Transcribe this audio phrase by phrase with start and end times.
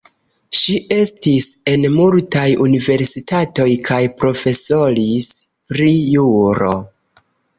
[0.59, 5.31] Ŝi estis en multaj universitatoj kaj profesoris
[5.75, 6.75] pri juro.